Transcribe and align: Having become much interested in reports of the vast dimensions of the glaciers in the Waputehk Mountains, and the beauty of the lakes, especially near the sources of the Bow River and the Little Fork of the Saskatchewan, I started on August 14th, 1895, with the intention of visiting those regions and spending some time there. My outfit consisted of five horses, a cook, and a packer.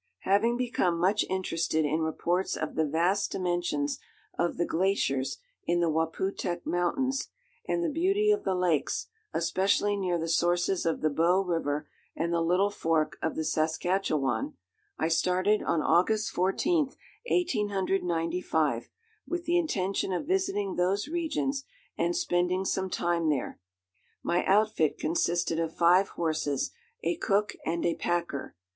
Having 0.21 0.57
become 0.57 0.97
much 0.97 1.23
interested 1.29 1.85
in 1.85 1.99
reports 2.01 2.57
of 2.57 2.73
the 2.73 2.87
vast 2.87 3.31
dimensions 3.33 3.99
of 4.35 4.57
the 4.57 4.65
glaciers 4.65 5.37
in 5.67 5.79
the 5.79 5.91
Waputehk 5.91 6.65
Mountains, 6.65 7.27
and 7.67 7.83
the 7.83 7.87
beauty 7.89 8.31
of 8.31 8.43
the 8.43 8.55
lakes, 8.55 9.05
especially 9.31 9.95
near 9.95 10.17
the 10.17 10.27
sources 10.27 10.87
of 10.87 11.01
the 11.01 11.11
Bow 11.11 11.41
River 11.41 11.87
and 12.15 12.33
the 12.33 12.41
Little 12.41 12.71
Fork 12.71 13.19
of 13.21 13.35
the 13.35 13.43
Saskatchewan, 13.43 14.55
I 14.97 15.07
started 15.07 15.61
on 15.61 15.83
August 15.83 16.33
14th, 16.33 16.95
1895, 17.29 18.89
with 19.27 19.45
the 19.45 19.59
intention 19.59 20.11
of 20.13 20.25
visiting 20.25 20.77
those 20.77 21.07
regions 21.07 21.63
and 21.95 22.15
spending 22.15 22.65
some 22.65 22.89
time 22.89 23.29
there. 23.29 23.59
My 24.23 24.43
outfit 24.45 24.97
consisted 24.97 25.59
of 25.59 25.77
five 25.77 26.07
horses, 26.07 26.71
a 27.03 27.17
cook, 27.17 27.55
and 27.67 27.85
a 27.85 27.93
packer. 27.93 28.55